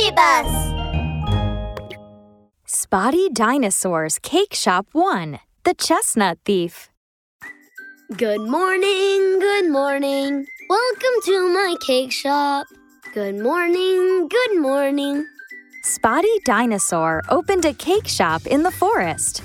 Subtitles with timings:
[0.00, 0.72] Baby Bus!
[2.64, 6.88] Spotty Dinosaur's Cake Shop 1 The Chestnut Thief.
[8.16, 10.46] Good morning, good morning.
[10.70, 12.66] Welcome to my cake shop.
[13.12, 15.26] Good morning, good morning.
[15.82, 19.42] Spotty Dinosaur opened a cake shop in the forest.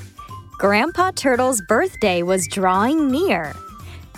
[0.58, 3.54] Grandpa Turtle's birthday was drawing near.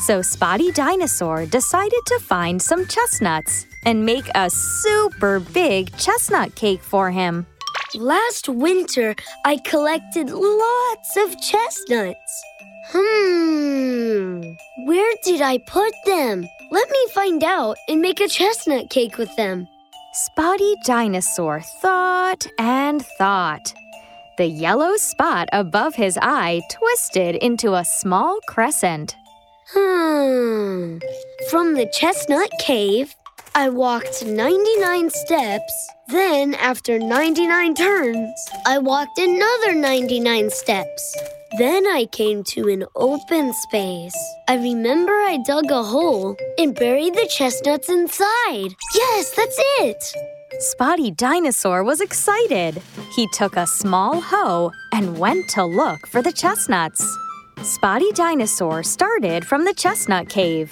[0.01, 6.83] So Spotty Dinosaur decided to find some chestnuts and make a super big chestnut cake
[6.83, 7.47] for him.
[7.95, 12.43] Last winter, I collected lots of chestnuts.
[12.89, 14.41] Hmm,
[14.85, 16.45] where did I put them?
[16.69, 19.65] Let me find out and make a chestnut cake with them.
[20.11, 23.73] Spotty Dinosaur thought and thought.
[24.37, 29.15] The yellow spot above his eye twisted into a small crescent.
[29.73, 30.97] Hmm.
[31.49, 33.15] From the chestnut cave,
[33.57, 35.89] I walked 99 steps.
[36.09, 41.17] Then, after 99 turns, I walked another 99 steps.
[41.57, 44.15] Then I came to an open space.
[44.47, 48.75] I remember I dug a hole and buried the chestnuts inside.
[48.93, 50.03] Yes, that's it.
[50.59, 52.79] Spotty Dinosaur was excited.
[53.15, 57.03] He took a small hoe and went to look for the chestnuts.
[57.63, 60.71] Spotty Dinosaur started from the chestnut cave.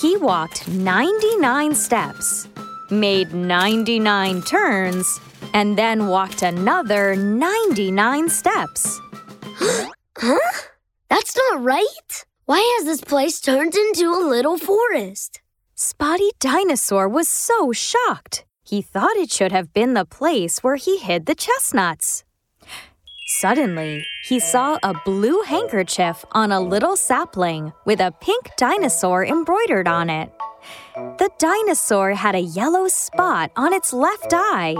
[0.00, 2.46] He walked 99 steps,
[2.88, 5.20] made 99 turns,
[5.52, 9.00] and then walked another 99 steps.
[10.20, 10.52] Huh?
[11.08, 12.24] That's not right.
[12.46, 15.40] Why has this place turned into a little forest?
[15.76, 18.44] Spotty Dinosaur was so shocked.
[18.64, 22.24] He thought it should have been the place where he hid the chestnuts.
[23.30, 29.86] Suddenly, he saw a blue handkerchief on a little sapling with a pink dinosaur embroidered
[29.86, 30.32] on it.
[30.96, 34.76] The dinosaur had a yellow spot on its left eye.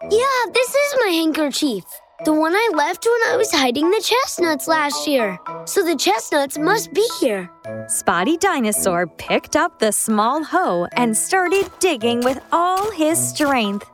[0.00, 1.82] Yeah, this is my handkerchief.
[2.24, 5.36] The one I left when I was hiding the chestnuts last year.
[5.64, 7.50] So the chestnuts must be here.
[7.88, 13.90] Spotty Dinosaur picked up the small hoe and started digging with all his strength.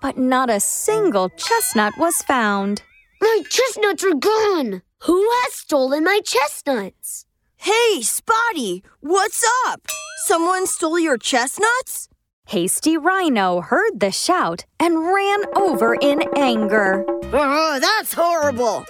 [0.00, 2.82] But not a single chestnut was found.
[3.20, 4.82] My chestnuts are gone.
[5.02, 7.26] Who has stolen my chestnuts?
[7.56, 9.86] Hey, Spotty, what's up?
[10.24, 12.08] Someone stole your chestnuts?
[12.46, 17.04] Hasty Rhino heard the shout and ran over in anger.
[17.32, 18.86] Oh, that's horrible.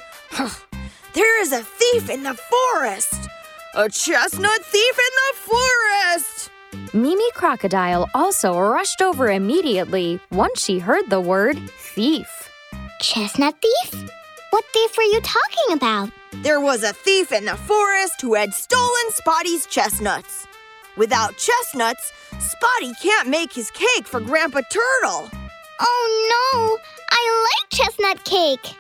[1.15, 3.15] there is a thief in the forest.
[3.75, 6.51] A chestnut thief in the forest.
[6.95, 11.59] Mimi Crocodile also rushed over immediately once she heard the word
[11.95, 12.51] thief.
[13.01, 14.11] Chestnut thief?
[14.51, 16.11] What thief were you talking about?
[16.43, 20.47] There was a thief in the forest who had stolen Spotty's chestnuts.
[20.97, 25.31] Without chestnuts, Spotty can't make his cake for Grandpa Turtle.
[25.81, 26.79] Oh no!
[27.11, 28.75] I like chestnut cake!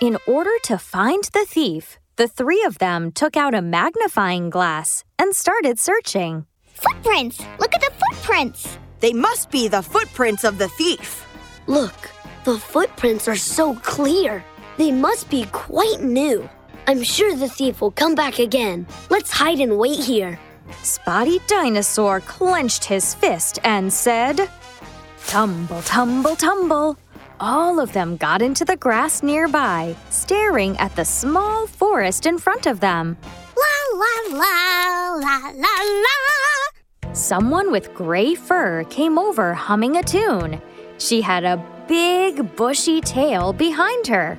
[0.00, 5.04] In order to find the thief, the three of them took out a magnifying glass
[5.20, 6.46] and started searching.
[6.66, 7.40] Footprints!
[7.60, 8.76] Look at the footprints!
[9.00, 11.24] They must be the footprints of the thief.
[11.68, 12.10] Look,
[12.44, 14.44] the footprints are so clear.
[14.76, 16.48] They must be quite new.
[16.86, 18.86] I'm sure the thief will come back again.
[19.10, 20.38] Let's hide and wait here.
[20.82, 24.48] Spotty Dinosaur clenched his fist and said,
[25.26, 26.96] Tumble, tumble, tumble.
[27.40, 32.66] All of them got into the grass nearby, staring at the small forest in front
[32.66, 33.16] of them.
[33.56, 37.12] La la la la la la.
[37.12, 40.60] Someone with gray fur came over humming a tune.
[40.98, 44.38] She had a big, bushy tail behind her.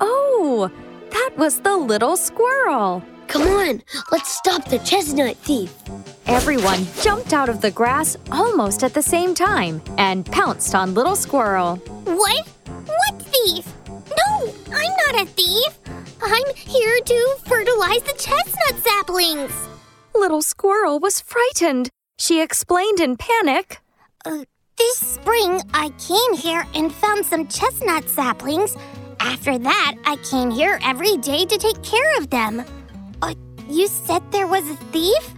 [0.00, 0.70] Oh,
[1.10, 3.02] that was the little squirrel.
[3.28, 5.72] Come on, let's stop the chestnut thief.
[6.26, 11.16] Everyone jumped out of the grass almost at the same time and pounced on Little
[11.16, 11.76] Squirrel.
[12.04, 12.46] What?
[12.66, 13.66] What thief?
[13.88, 15.78] No, I'm not a thief.
[16.22, 19.52] I'm here to fertilize the chestnut saplings.
[20.14, 21.90] Little Squirrel was frightened.
[22.18, 23.80] She explained in panic.
[24.24, 24.44] Uh,
[24.78, 28.76] this spring, I came here and found some chestnut saplings.
[29.20, 32.64] After that, I came here every day to take care of them.
[33.22, 33.34] Uh,
[33.68, 35.34] you said there was a thief?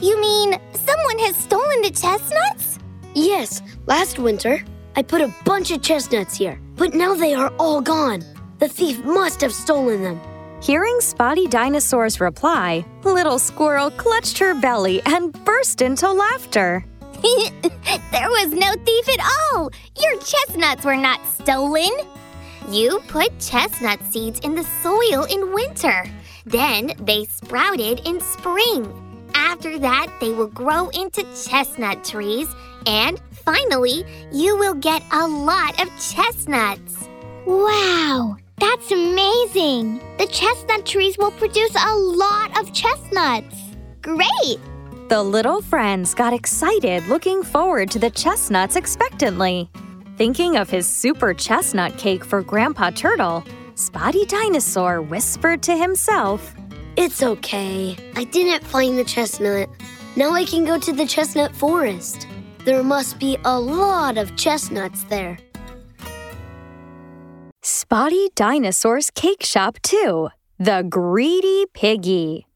[0.00, 2.78] You mean someone has stolen the chestnuts?
[3.14, 4.62] Yes, last winter,
[4.96, 8.22] I put a bunch of chestnuts here, but now they are all gone.
[8.58, 10.20] The thief must have stolen them.
[10.62, 16.84] Hearing Spotty Dinosaur's reply, Little Squirrel clutched her belly and burst into laughter.
[17.22, 19.70] there was no thief at all.
[20.00, 21.90] Your chestnuts were not stolen.
[22.68, 26.04] You put chestnut seeds in the soil in winter.
[26.46, 29.00] Then they sprouted in spring.
[29.34, 32.48] After that, they will grow into chestnut trees
[32.86, 37.08] and finally, you will get a lot of chestnuts.
[37.46, 40.00] Wow, that's amazing!
[40.18, 43.56] The chestnut trees will produce a lot of chestnuts.
[44.02, 44.60] Great!
[45.08, 49.70] The little friends got excited looking forward to the chestnuts expectantly.
[50.16, 53.42] Thinking of his super chestnut cake for Grandpa Turtle,
[53.74, 56.54] Spotty Dinosaur whispered to himself,
[56.96, 57.96] It's okay.
[58.14, 59.68] I didn't find the chestnut.
[60.14, 62.28] Now I can go to the chestnut forest.
[62.64, 65.36] There must be a lot of chestnuts there.
[67.64, 70.28] Spotty Dinosaur's Cake Shop 2
[70.60, 72.46] The Greedy Piggy.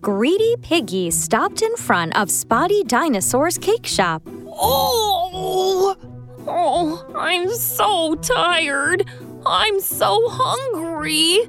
[0.00, 4.22] Greedy Piggy stopped in front of Spotty Dinosaur's Cake Shop.
[4.48, 5.96] Oh!
[6.46, 9.08] Oh, I'm so tired.
[9.46, 11.48] I'm so hungry.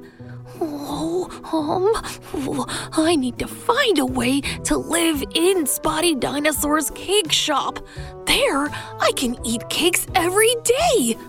[0.58, 7.78] Oh, um, I need to find a way to live in Spotty Dinosaur's cake shop.
[8.26, 8.68] There,
[9.00, 11.16] I can eat cakes every day.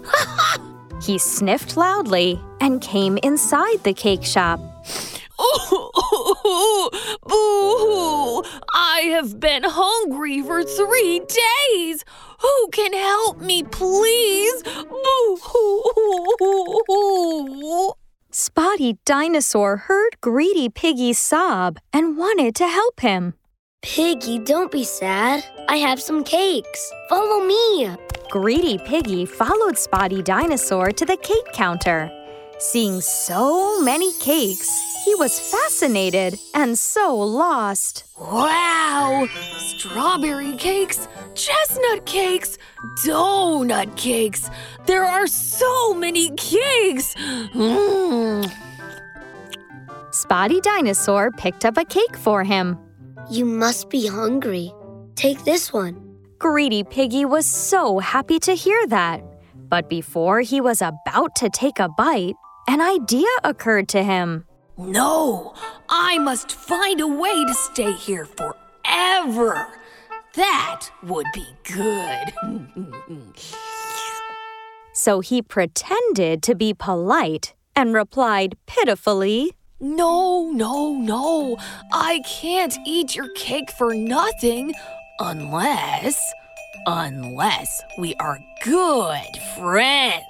[0.99, 4.59] He sniffed loudly and came inside the cake shop.
[5.39, 6.89] Oh!
[8.97, 12.03] I have been hungry for three days.
[12.41, 14.63] Who can help me, please?
[14.63, 15.83] Boo-hoo!
[18.31, 23.35] Spotty Dinosaur heard Greedy Piggy sob and wanted to help him.
[23.83, 25.45] Piggy, don't be sad.
[25.69, 26.91] I have some cakes.
[27.07, 27.91] Follow me.
[28.31, 32.09] Greedy Piggy followed Spotty Dinosaur to the cake counter.
[32.59, 34.67] Seeing so many cakes,
[35.05, 38.03] he was fascinated and so lost.
[38.19, 39.27] Wow!
[39.57, 42.57] Strawberry cakes, chestnut cakes,
[43.05, 44.49] donut cakes.
[44.87, 47.13] There are so many cakes.
[47.53, 48.51] Mmm.
[50.11, 52.75] Spotty Dinosaur picked up a cake for him.
[53.29, 54.73] You must be hungry.
[55.13, 56.01] Take this one.
[56.39, 59.21] Greedy Piggy was so happy to hear that.
[59.69, 62.35] But before he was about to take a bite,
[62.67, 64.45] an idea occurred to him.
[64.77, 65.53] No,
[65.89, 69.67] I must find a way to stay here forever.
[70.35, 72.33] That would be good.
[74.93, 81.57] So he pretended to be polite and replied pitifully, no, no, no.
[81.93, 84.73] I can't eat your cake for nothing
[85.19, 86.19] unless.
[86.87, 90.23] unless we are good friends.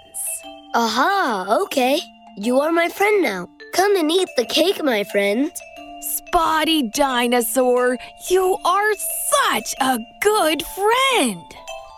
[0.75, 2.01] Aha, okay.
[2.39, 3.49] You are my friend now.
[3.73, 5.51] Come and eat the cake, my friend.
[6.01, 7.97] Spotty Dinosaur,
[8.29, 8.93] you are
[9.49, 11.41] such a good friend.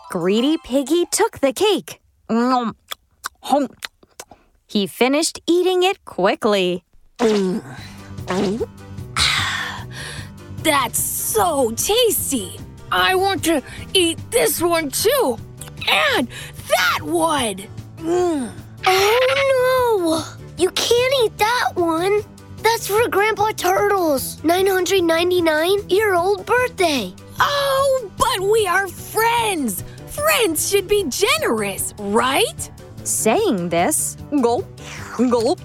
[0.08, 2.00] Greedy Piggy took the cake.
[4.66, 6.84] He finished eating it quickly.
[10.62, 12.58] That's so tasty.
[12.90, 13.62] I want to
[13.92, 15.36] eat this one too.
[15.86, 16.28] And
[16.68, 17.56] that one.
[17.98, 18.52] Mm.
[18.86, 20.52] Oh no!
[20.56, 22.22] You can't eat that one.
[22.58, 27.14] That's for Grandpa Turtle's 999 year old birthday.
[27.38, 29.82] Oh, but we are friends.
[30.08, 32.70] Friends should be generous, right?
[33.04, 34.66] Saying this, gulp,
[35.30, 35.60] gulp,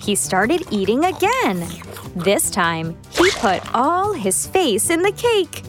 [0.00, 1.66] he started eating again.
[2.14, 5.62] This time, he put all his face in the cake.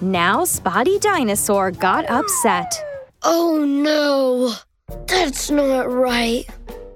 [0.00, 2.72] Now Spotty Dinosaur got upset.
[3.22, 4.54] Oh no!
[5.06, 6.46] That's not right.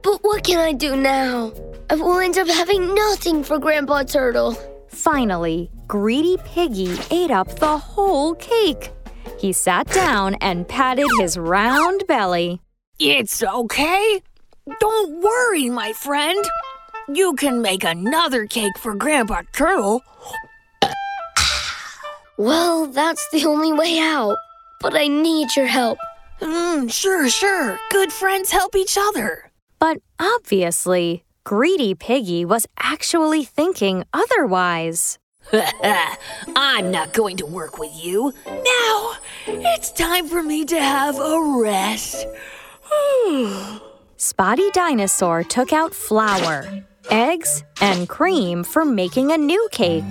[0.03, 1.53] But what can I do now?
[1.91, 4.57] I will end up having nothing for Grandpa Turtle.
[4.88, 8.93] Finally, Greedy Piggy ate up the whole cake.
[9.38, 12.61] He sat down and patted his round belly.
[12.99, 14.23] It's okay.
[14.79, 16.45] Don't worry, my friend.
[17.09, 20.03] You can make another cake for Grandpa Turtle.
[22.37, 24.37] Well, that's the only way out.
[24.81, 25.99] But I need your help.
[26.41, 27.79] Mm, sure, sure.
[27.91, 29.51] Good friends help each other.
[29.79, 35.19] But obviously, Greedy Piggy was actually thinking otherwise.
[36.57, 38.33] I'm not going to work with you.
[38.47, 39.13] Now,
[39.47, 42.27] it's time for me to have a rest.
[44.17, 50.05] Spotty Dinosaur took out flour, eggs, and cream for making a new cake.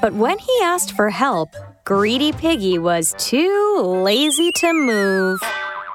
[0.00, 1.50] But when he asked for help,
[1.90, 5.40] Greedy Piggy was too lazy to move.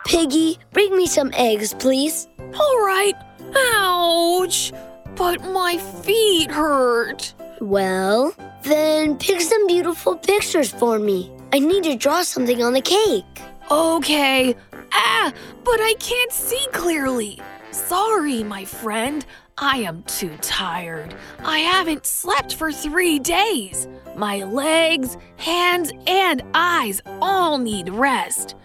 [0.06, 2.28] Piggy, bring me some eggs, please.
[2.38, 3.14] All right.
[3.56, 4.74] Ouch.
[5.16, 7.34] But my feet hurt.
[7.62, 11.32] Well, then pick some beautiful pictures for me.
[11.54, 13.24] I need to draw something on the cake.
[13.72, 14.54] Okay.
[14.92, 15.32] Ah,
[15.64, 17.40] but I can't see clearly.
[17.72, 19.26] Sorry, my friend.
[19.58, 21.16] I am too tired.
[21.40, 23.88] I haven't slept for three days.
[24.18, 28.56] My legs, hands, and eyes all need rest.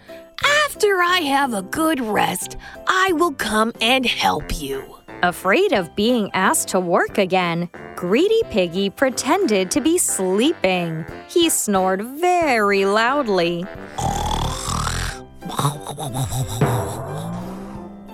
[0.65, 2.57] After I have a good rest,
[2.87, 4.97] I will come and help you.
[5.23, 11.05] Afraid of being asked to work again, Greedy Piggy pretended to be sleeping.
[11.29, 13.63] He snored very loudly.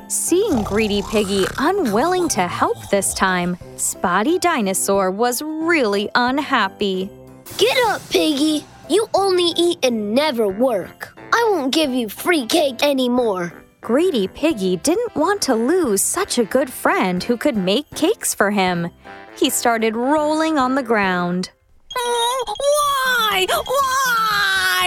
[0.09, 7.09] Seeing Greedy Piggy unwilling to help this time, Spotty Dinosaur was really unhappy.
[7.57, 8.63] Get up, Piggy.
[8.89, 11.13] You only eat and never work.
[11.33, 13.51] I won't give you free cake anymore.
[13.81, 18.49] Greedy Piggy didn't want to lose such a good friend who could make cakes for
[18.49, 18.89] him.
[19.37, 21.49] He started rolling on the ground.
[21.97, 23.45] Oh, why?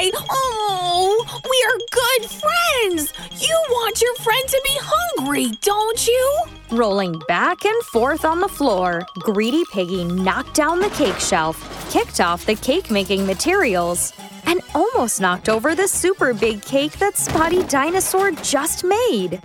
[0.00, 0.10] Why?
[0.30, 3.12] Oh, we are good friends.
[3.38, 6.40] You want your friend to be hungry, don't you?
[6.70, 12.18] Rolling back and forth on the floor, Greedy Piggy knocked down the cake shelf, kicked
[12.18, 14.14] off the cake making materials,
[14.46, 19.42] and almost knocked over the super big cake that Spotty Dinosaur just made.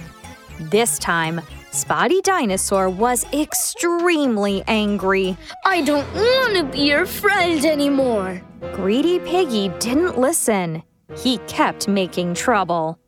[0.62, 5.36] This time, Spotty Dinosaur was extremely angry.
[5.66, 8.42] I don't want to be your friend anymore.
[8.74, 10.84] Greedy Piggy didn't listen.
[11.18, 13.00] He kept making trouble.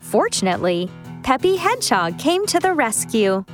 [0.00, 0.90] Fortunately,
[1.22, 3.44] Peppy Hedgehog came to the rescue.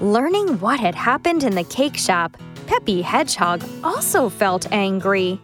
[0.00, 5.40] Learning what had happened in the cake shop, Peppy Hedgehog also felt angry.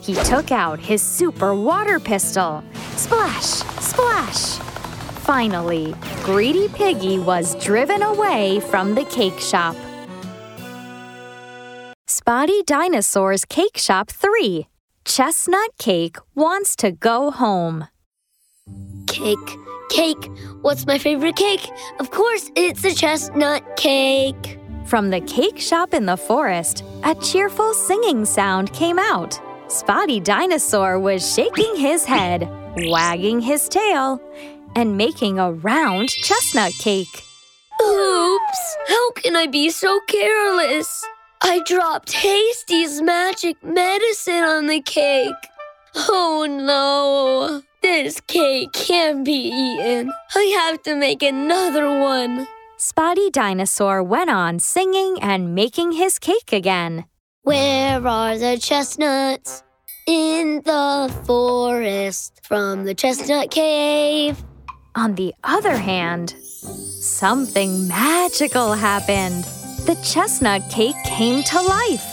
[0.00, 2.62] He took out his super water pistol.
[2.96, 3.62] Splash!
[3.80, 4.58] Splash!
[5.24, 9.74] Finally, Greedy Piggy was driven away from the cake shop.
[12.06, 14.66] Spotty Dinosaur's Cake Shop 3
[15.06, 17.86] Chestnut Cake wants to go home.
[19.06, 19.38] Cake,
[19.88, 20.28] cake.
[20.62, 21.70] What's my favorite cake?
[22.00, 24.58] Of course, it's a chestnut cake.
[24.84, 29.40] From the cake shop in the forest, a cheerful singing sound came out.
[29.68, 32.48] Spotty Dinosaur was shaking his head,
[32.88, 34.20] wagging his tail,
[34.74, 37.22] and making a round chestnut cake.
[37.80, 38.76] Oops!
[38.88, 41.06] How can I be so careless?
[41.42, 45.34] I dropped Hasty's magic medicine on the cake.
[45.94, 47.62] Oh no!
[47.82, 50.12] This cake can't be eaten.
[50.34, 52.46] I have to make another one.
[52.78, 57.04] Spotty Dinosaur went on singing and making his cake again.
[57.42, 59.62] Where are the chestnuts?
[60.06, 64.42] In the forest from the chestnut cave.
[64.94, 69.46] On the other hand, something magical happened.
[69.86, 72.04] The chestnut cake came to life.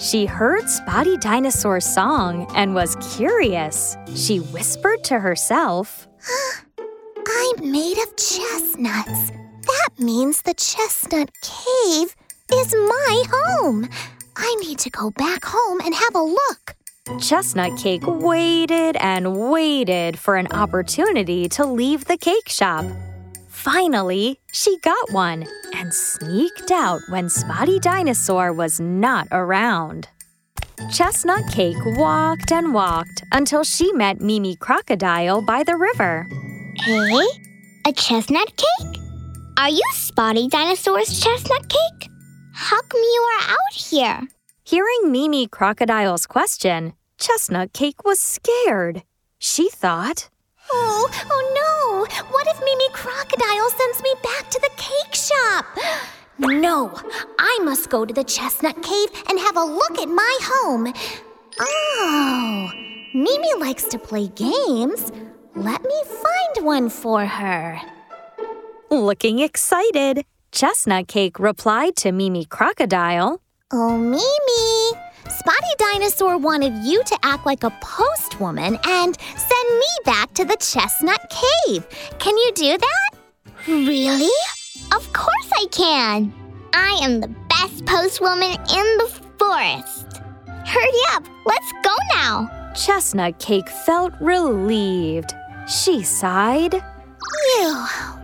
[0.00, 3.94] She heard Spotty Dinosaur's song and was curious.
[4.14, 6.08] She whispered to herself,
[6.78, 9.30] I'm made of chestnuts.
[9.30, 12.16] That means the chestnut cave
[12.54, 13.90] is my home.
[14.36, 16.74] I need to go back home and have a look.
[17.20, 22.86] Chestnut Cake waited and waited for an opportunity to leave the cake shop.
[23.64, 30.08] Finally, she got one and sneaked out when Spotty Dinosaur was not around.
[30.90, 36.26] Chestnut Cake walked and walked until she met Mimi Crocodile by the river.
[36.76, 37.26] Hey,
[37.86, 38.98] a chestnut cake?
[39.58, 42.10] Are you Spotty Dinosaur's chestnut cake?
[42.54, 44.22] How come you are out here?
[44.64, 49.02] Hearing Mimi Crocodile's question, Chestnut Cake was scared.
[49.38, 50.29] She thought,
[50.72, 52.24] Oh, oh no!
[52.30, 55.66] What if Mimi Crocodile sends me back to the cake shop?
[56.38, 56.92] No,
[57.38, 60.92] I must go to the chestnut cave and have a look at my home.
[61.60, 62.70] Oh,
[63.12, 65.12] Mimi likes to play games.
[65.54, 67.80] Let me find one for her.
[68.90, 73.40] looking excited, Chestnut Cake replied to Mimi Crocodile.
[73.72, 75.00] Oh, Mimi!
[75.40, 80.56] Spotty Dinosaur wanted you to act like a postwoman and send me back to the
[80.56, 81.86] chestnut cave.
[82.18, 83.10] Can you do that?
[83.66, 84.28] Really?
[84.94, 86.34] Of course I can.
[86.74, 90.20] I am the best postwoman in the forest.
[90.66, 92.72] Hurry up, let's go now.
[92.74, 95.32] Chestnut Cake felt relieved.
[95.66, 96.72] She sighed.
[96.72, 97.74] Phew,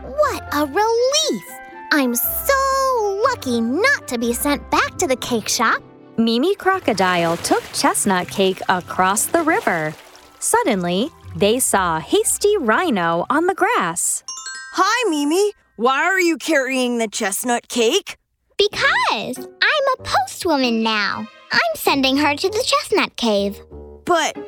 [0.03, 1.45] what a relief!
[1.93, 5.83] I'm so lucky not to be sent back to the cake shop.
[6.19, 9.95] Mimi Crocodile took Chestnut Cake across the river.
[10.39, 14.25] Suddenly, they saw Hasty Rhino on the grass.
[14.73, 15.53] Hi, Mimi.
[15.77, 18.17] Why are you carrying the chestnut cake?
[18.57, 21.29] Because I'm a postwoman now.
[21.53, 23.61] I'm sending her to the chestnut cave.
[24.07, 24.39] But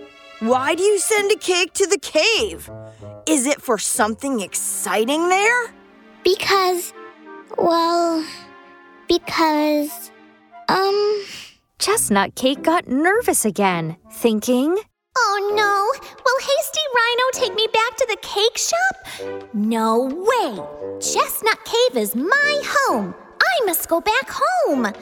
[0.41, 2.71] why do you send a cake to the cave?
[3.27, 5.75] Is it for something exciting there?
[6.25, 6.95] Because,
[7.59, 8.25] well,
[9.07, 10.11] because,
[10.71, 11.08] um,
[11.79, 14.77] Chestnut Cake got nervous again, thinking,
[15.17, 16.09] Oh no!
[16.25, 19.55] Will Hasty Rhino take me back to the cake shop?
[19.55, 20.99] No way!
[21.01, 23.15] Chestnut Cave is my home.
[23.41, 24.93] I must go back home.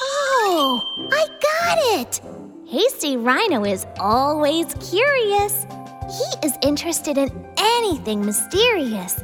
[0.00, 2.20] Oh, I got it!
[2.70, 5.66] Hasty Rhino is always curious.
[6.08, 9.20] He is interested in anything mysterious.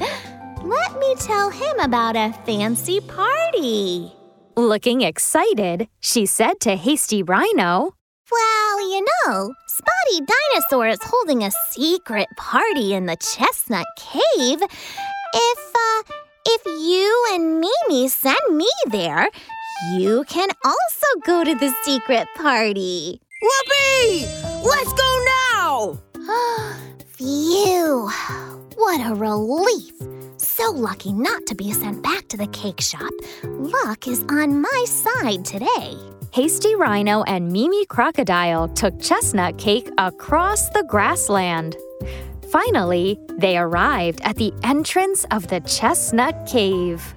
[0.63, 4.13] Let me tell him about a fancy party.
[4.57, 7.97] Looking excited, she said to Hasty Rhino,
[8.31, 14.63] Well, you know, Spotty Dinosaur is holding a secret party in the Chestnut Cave.
[14.63, 16.03] If, uh,
[16.47, 19.29] if you and Mimi send me there,
[19.95, 23.21] you can also go to the secret party.
[23.43, 24.27] Whoopee!
[24.63, 25.99] Let's go now!
[27.17, 28.09] Phew!
[28.77, 30.14] What a relief!
[30.57, 33.11] So lucky not to be sent back to the cake shop.
[33.43, 35.99] Luck is on my side today.
[36.31, 41.75] Hasty Rhino and Mimi Crocodile took Chestnut Cake across the grassland.
[42.53, 47.17] Finally, they arrived at the entrance of the Chestnut Cave.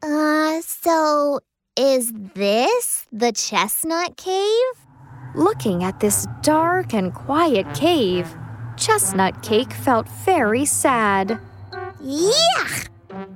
[0.00, 1.40] Uh, so
[1.76, 4.86] is this the Chestnut Cave?
[5.34, 8.32] Looking at this dark and quiet cave,
[8.76, 11.40] Chestnut Cake felt very sad.
[12.02, 12.88] Yuck!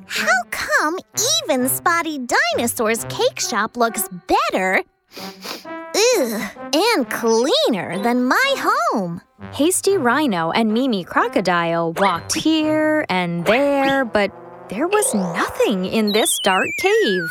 [0.07, 0.99] How come
[1.41, 4.83] even Spotty Dinosaur's cake shop looks better?
[5.17, 6.43] Ugh,
[6.73, 9.21] and cleaner than my home.
[9.53, 14.31] Hasty Rhino and Mimi Crocodile walked here and there, but
[14.69, 17.31] there was nothing in this dark cave.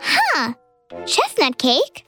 [0.00, 0.54] Huh?
[1.06, 2.06] Chestnut cake?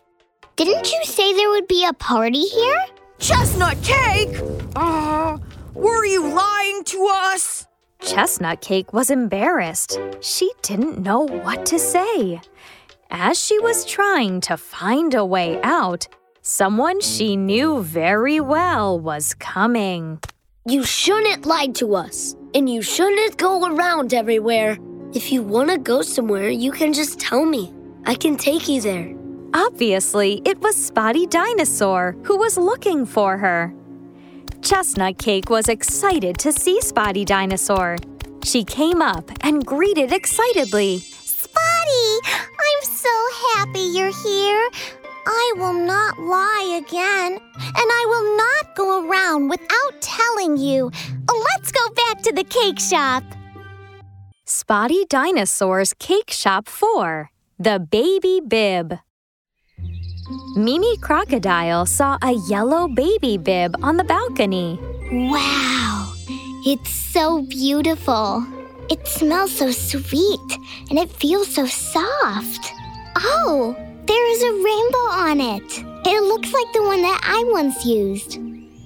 [0.57, 2.87] Didn't you say there would be a party here?
[3.19, 4.41] Chestnut cake?
[4.75, 5.37] Uh,
[5.75, 7.67] were you lying to us?
[8.01, 9.99] Chestnut Cake was embarrassed.
[10.21, 12.41] She didn't know what to say.
[13.11, 16.07] As she was trying to find a way out,
[16.43, 20.21] someone she knew very well was coming.
[20.67, 24.79] You shouldn't lie to us, and you shouldn't go around everywhere.
[25.15, 27.73] If you want to go somewhere, you can just tell me.
[28.05, 29.15] I can take you there.
[29.55, 33.73] Obviously, it was Spotty Dinosaur who was looking for her.
[34.63, 37.97] Chestnut Cake was excited to see Spotty Dinosaur.
[38.45, 41.01] She came up and greeted excitedly.
[41.01, 44.71] Spotty, I'm so happy you're here.
[45.27, 47.43] I will not lie again, and
[47.77, 50.91] I will not go around without telling you.
[51.29, 53.25] Let's go back to the cake shop.
[54.45, 58.99] Spotty Dinosaur's Cake Shop 4 The Baby Bib.
[60.57, 64.77] Mimi Crocodile saw a yellow baby bib on the balcony.
[65.13, 66.13] Wow,
[66.65, 68.45] it's so beautiful.
[68.91, 70.59] It smells so sweet
[70.91, 72.73] and it feels so soft.
[73.17, 75.85] Oh, there is a rainbow on it.
[76.05, 78.41] It looks like the one that I once used.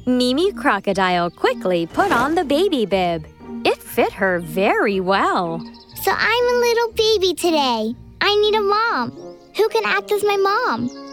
[0.06, 3.26] Mimi Crocodile quickly put on the baby bib.
[3.64, 5.60] It fit her very well.
[6.02, 7.94] So I'm a little baby today.
[8.20, 9.10] I need a mom.
[9.56, 11.09] Who can act as my mom?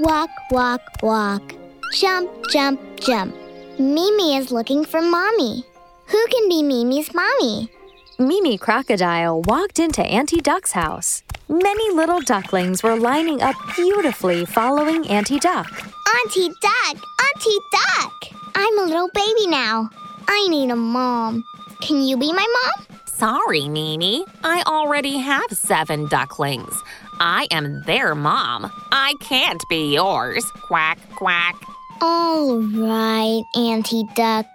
[0.00, 1.54] Walk, walk, walk.
[1.94, 3.32] Jump, jump, jump.
[3.78, 5.64] Mimi is looking for mommy.
[6.06, 7.70] Who can be Mimi's mommy?
[8.18, 11.22] Mimi Crocodile walked into Auntie Duck's house.
[11.48, 15.70] Many little ducklings were lining up beautifully following Auntie Duck.
[16.16, 16.96] Auntie Duck!
[17.26, 18.12] Auntie Duck!
[18.56, 19.90] I'm a little baby now.
[20.26, 21.44] I need a mom.
[21.80, 22.93] Can you be my mom?
[23.14, 24.24] Sorry, Mimi.
[24.42, 26.74] I already have seven ducklings.
[27.20, 28.68] I am their mom.
[28.90, 30.44] I can't be yours.
[30.66, 31.54] Quack, quack.
[32.00, 34.46] All right, Auntie Duck.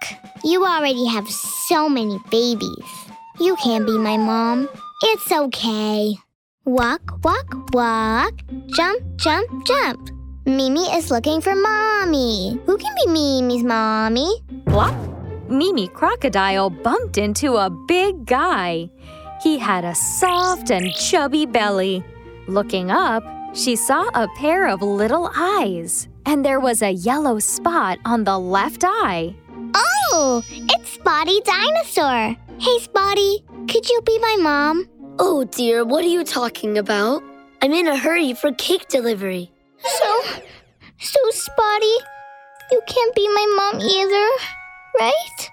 [0.44, 2.84] You already have so many babies.
[3.40, 4.68] You can't be my mom.
[5.04, 6.16] It's okay.
[6.66, 8.34] Walk, walk, walk.
[8.76, 10.10] Jump, jump, jump.
[10.44, 12.60] Mimi is looking for mommy.
[12.66, 14.30] Who can be Mimi's mommy?
[14.66, 15.19] Plop!
[15.50, 18.88] Mimi Crocodile bumped into a big guy.
[19.42, 22.04] He had a soft and chubby belly.
[22.46, 27.98] Looking up, she saw a pair of little eyes, and there was a yellow spot
[28.04, 29.34] on the left eye.
[29.74, 32.36] Oh, it's Spotty Dinosaur.
[32.58, 34.88] Hey, Spotty, could you be my mom?
[35.18, 37.22] Oh dear, what are you talking about?
[37.60, 39.50] I'm in a hurry for cake delivery.
[39.78, 40.22] So,
[40.98, 41.96] so Spotty,
[42.70, 44.28] you can't be my mom either,
[44.98, 45.50] right?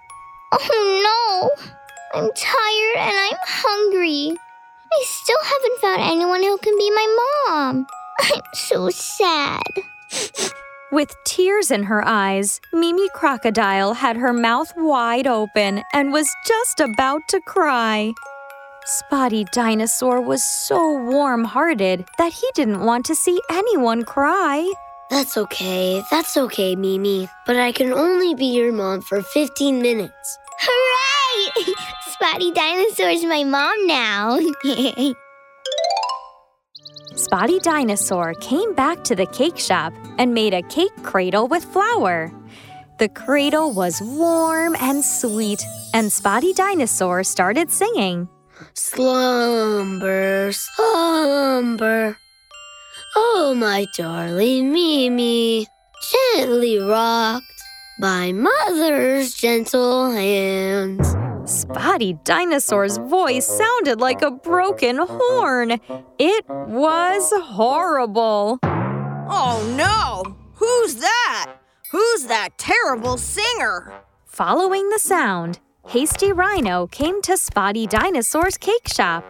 [0.53, 1.67] Oh no,
[2.13, 4.37] I'm tired and I'm hungry.
[4.91, 7.87] I still haven't found anyone who can be my mom.
[8.19, 9.61] I'm so sad.
[10.91, 16.79] With tears in her eyes, Mimi Crocodile had her mouth wide open and was just
[16.79, 18.13] about to cry.
[18.85, 24.71] Spotty Dinosaur was so warm hearted that he didn't want to see anyone cry.
[25.09, 26.03] That's okay.
[26.11, 27.29] That's okay, Mimi.
[27.45, 30.37] But I can only be your mom for 15 minutes.
[30.59, 31.73] Hooray!
[32.11, 34.39] Spotty Dinosaur's my mom now.
[37.15, 42.31] Spotty Dinosaur came back to the cake shop and made a cake cradle with flour.
[42.99, 48.27] The cradle was warm and sweet, and Spotty Dinosaur started singing.
[48.73, 52.17] Slumber, slumber.
[53.19, 55.65] Oh, my darling Mimi,
[56.35, 57.45] gently rocked
[57.99, 61.15] by mother's gentle hands.
[61.43, 65.79] Spotty Dinosaur's voice sounded like a broken horn.
[66.19, 68.59] It was horrible.
[68.61, 70.35] Oh no!
[70.53, 71.55] Who's that?
[71.91, 73.93] Who's that terrible singer?
[74.25, 79.23] Following the sound, Hasty Rhino came to Spotty Dinosaur's cake shop.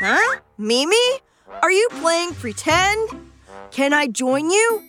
[0.00, 0.40] Huh?
[0.58, 1.20] Mimi?
[1.60, 3.10] Are you playing pretend?
[3.70, 4.82] Can I join you?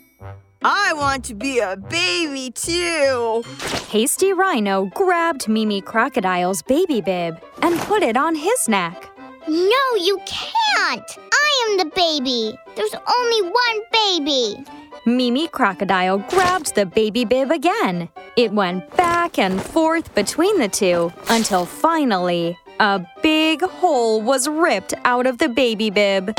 [0.63, 3.43] I want to be a baby too.
[3.89, 9.09] Hasty Rhino grabbed Mimi Crocodile's baby bib and put it on his neck.
[9.47, 11.17] no, you can't.
[11.33, 12.57] I am the baby.
[12.75, 14.63] There's only one baby.
[15.05, 18.07] Mimi Crocodile grabbed the baby bib again.
[18.37, 24.93] It went back and forth between the two until finally a big hole was ripped
[25.05, 26.37] out of the baby bib.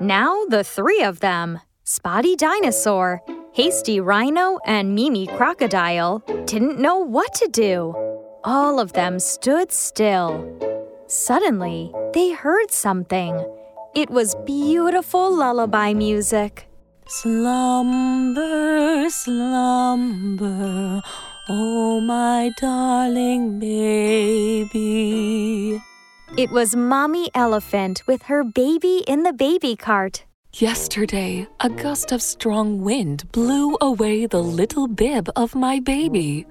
[0.00, 7.34] Now the three of them, Spotty Dinosaur, Hasty Rhino, and Mimi Crocodile, didn't know what
[7.34, 7.94] to do.
[8.44, 10.46] All of them stood still.
[11.06, 13.44] Suddenly, they heard something.
[13.94, 16.68] It was beautiful lullaby music.
[17.06, 21.00] Slumber, slumber,
[21.48, 24.78] oh my darling baby.
[26.36, 30.24] It was Mommy Elephant with her baby in the baby cart.
[30.54, 36.46] Yesterday, a gust of strong wind blew away the little bib of my baby.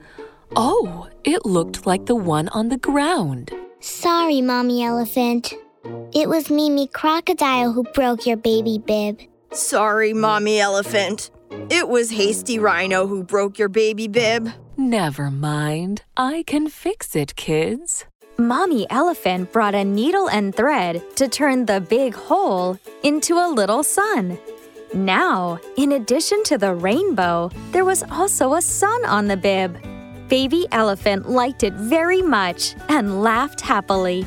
[0.55, 3.51] Oh, it looked like the one on the ground.
[3.79, 5.53] Sorry, Mommy Elephant.
[6.13, 9.19] It was Mimi Crocodile who broke your baby bib.
[9.51, 11.29] Sorry, Mommy Elephant.
[11.69, 14.49] It was Hasty Rhino who broke your baby bib.
[14.77, 16.03] Never mind.
[16.15, 18.05] I can fix it, kids.
[18.37, 23.83] Mommy Elephant brought a needle and thread to turn the big hole into a little
[23.83, 24.37] sun.
[24.93, 29.81] Now, in addition to the rainbow, there was also a sun on the bib.
[30.29, 34.25] Baby Elephant liked it very much and laughed happily.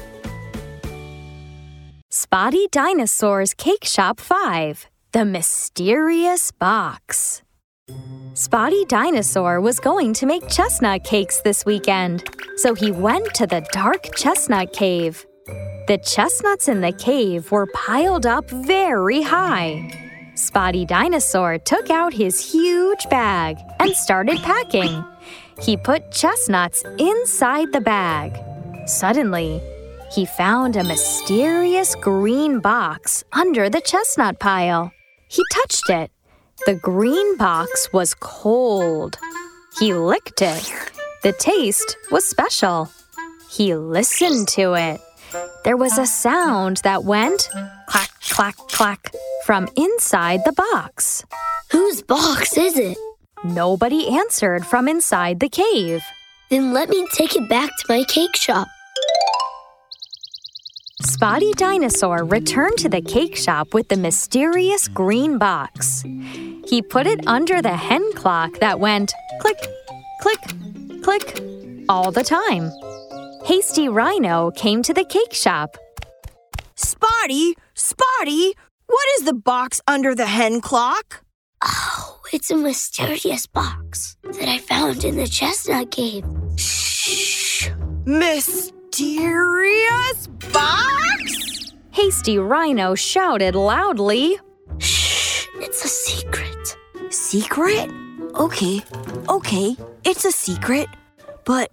[2.11, 7.42] Spotty Dinosaur's Cake Shop 5 The Mysterious Box.
[8.35, 12.23] Spotty Dinosaur was going to make chestnut cakes this weekend,
[12.55, 15.27] so he went to the dark chestnut cave.
[15.88, 20.31] The chestnuts in the cave were piled up very high.
[20.37, 25.05] Spotty Dinosaur took out his huge bag and started packing.
[25.61, 28.38] He put chestnuts inside the bag.
[28.87, 29.61] Suddenly,
[30.12, 34.92] he found a mysterious green box under the chestnut pile.
[35.31, 36.11] He touched it.
[36.66, 39.19] The green box was cold.
[39.79, 40.73] He licked it.
[41.23, 42.90] The taste was special.
[43.49, 45.01] He listened to it.
[45.64, 47.49] There was a sound that went
[47.87, 49.12] clack, clack, clack
[49.47, 51.25] from inside the box.
[51.71, 52.99] Whose box is it?
[53.45, 56.03] Nobody answered from inside the cave.
[56.51, 58.66] Then let me take it back to my cake shop.
[61.01, 66.03] Spotty Dinosaur returned to the cake shop with the mysterious green box.
[66.03, 69.59] He put it under the hen clock that went click,
[70.21, 70.41] click,
[71.03, 71.43] click
[71.89, 72.71] all the time.
[73.45, 75.77] Hasty Rhino came to the cake shop.
[76.77, 78.55] Spotty, Spotty,
[78.87, 81.25] what is the box under the hen clock?
[81.65, 86.25] Oh, it's a mysterious box that I found in the chestnut cave.
[86.57, 87.71] Shh.
[89.01, 91.73] Mysterious box?
[91.91, 94.39] Hasty Rhino shouted loudly.
[94.77, 96.77] Shh, it's a secret.
[97.09, 97.91] Secret?
[98.35, 98.83] Okay,
[99.27, 100.87] okay, it's a secret.
[101.47, 101.71] But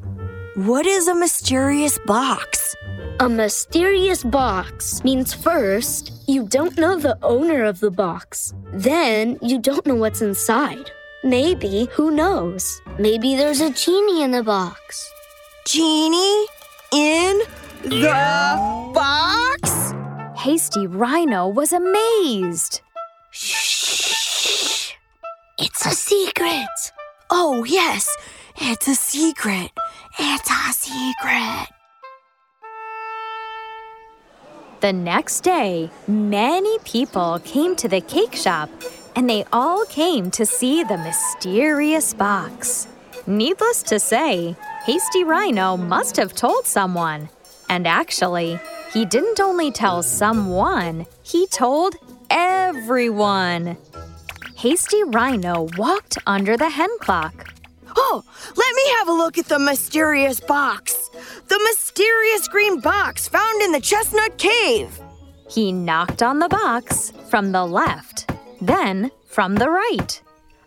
[0.55, 2.73] what is a mysterious box?
[3.19, 8.53] A mysterious box means first, you don't know the owner of the box.
[8.71, 10.91] Then, you don't know what's inside.
[11.25, 12.81] Maybe, who knows?
[12.97, 15.11] Maybe there's a genie in the box.
[15.65, 16.47] Genie
[16.91, 17.41] in
[17.83, 18.11] the
[18.93, 19.93] box?
[20.37, 22.81] Hasty Rhino was amazed.
[23.31, 24.93] Shh.
[25.59, 26.67] It's a secret.
[27.29, 28.15] Oh, yes,
[28.57, 29.71] it's a secret.
[30.19, 31.67] It's a secret.
[34.79, 38.69] The next day, many people came to the cake shop
[39.15, 42.87] and they all came to see the mysterious box.
[43.27, 47.27] Needless to say, Hasty Rhino must have told someone.
[47.67, 48.57] And actually,
[48.93, 51.95] he didn't only tell someone, he told
[52.29, 53.75] everyone.
[54.55, 57.53] Hasty Rhino walked under the hen clock.
[57.97, 58.23] Oh,
[58.55, 61.09] let me have a look at the mysterious box.
[61.49, 64.97] The mysterious green box found in the chestnut cave.
[65.49, 70.21] He knocked on the box from the left, then from the right.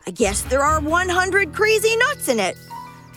[0.07, 2.57] I guess there are 100 crazy nuts in it.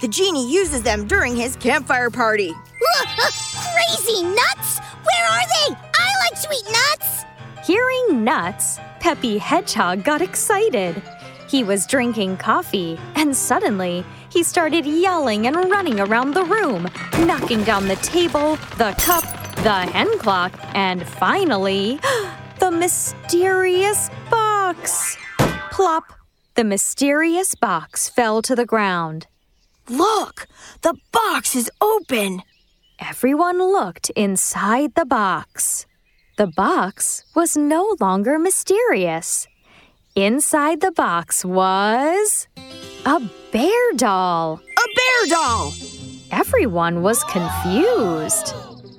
[0.02, 2.52] The genie uses them during his campfire party.
[3.14, 4.80] Crazy nuts?
[4.80, 5.76] Where are they?
[5.76, 7.24] I like sweet nuts.
[7.66, 11.02] Hearing nuts, Peppy Hedgehog got excited.
[11.48, 17.64] He was drinking coffee, and suddenly he started yelling and running around the room, knocking
[17.64, 19.24] down the table, the cup,
[19.64, 22.00] the hen clock, and finally,
[22.60, 25.16] the mysterious box.
[25.72, 26.23] Plop!
[26.56, 29.26] The mysterious box fell to the ground.
[29.90, 30.46] Look,
[30.84, 32.44] the box is open.
[33.00, 35.88] Everyone looked inside the box.
[36.38, 39.48] The box was no longer mysterious.
[40.16, 42.48] Inside the box was
[43.04, 43.20] a
[43.52, 44.60] bear doll.
[44.60, 45.74] A bear doll.
[46.30, 48.54] Everyone was confused.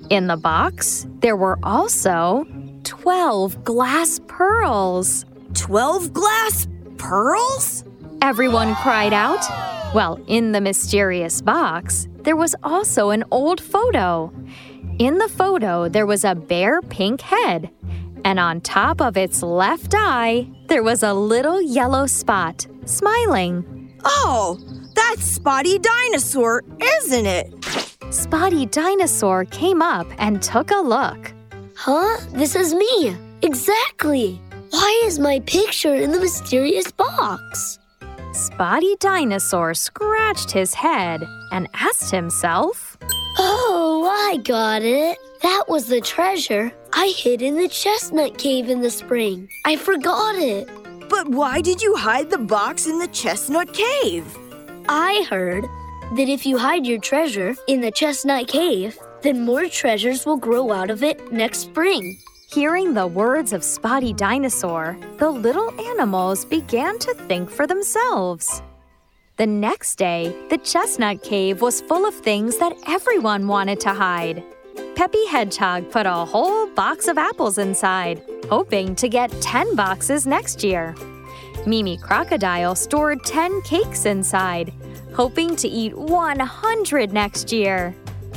[0.09, 2.45] In the box, there were also
[2.83, 5.23] 12 glass pearls.
[5.53, 7.83] 12 glass pearls?
[8.21, 9.43] Everyone cried out.
[9.93, 14.33] Well, in the mysterious box, there was also an old photo.
[14.99, 17.69] In the photo, there was a bare pink head,
[18.23, 23.93] and on top of its left eye, there was a little yellow spot, smiling.
[24.03, 24.59] Oh,
[24.95, 26.63] that's Spotty Dinosaur,
[26.99, 27.53] isn't it?
[28.09, 31.33] Spotty Dinosaur came up and took a look.
[31.75, 32.17] Huh?
[32.31, 33.15] This is me.
[33.41, 34.41] Exactly.
[34.75, 37.79] Why is my picture in the mysterious box?
[38.33, 42.97] Spotty Dinosaur scratched his head and asked himself,
[43.37, 45.17] Oh, I got it.
[45.41, 49.47] That was the treasure I hid in the chestnut cave in the spring.
[49.63, 50.67] I forgot it.
[51.07, 54.25] But why did you hide the box in the chestnut cave?
[54.89, 55.63] I heard
[56.17, 60.73] that if you hide your treasure in the chestnut cave, then more treasures will grow
[60.73, 62.17] out of it next spring.
[62.47, 68.61] Hearing the words of Spotty Dinosaur, the little animals began to think for themselves.
[69.37, 74.43] The next day, the chestnut cave was full of things that everyone wanted to hide.
[74.95, 80.63] Peppy Hedgehog put a whole box of apples inside, hoping to get 10 boxes next
[80.63, 80.95] year.
[81.65, 84.71] Mimi Crocodile stored 10 cakes inside,
[85.13, 87.93] hoping to eat 100 next year.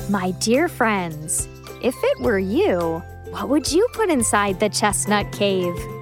[0.08, 1.46] My dear friends,
[1.82, 5.97] if it were you, what would you put inside the chestnut cave?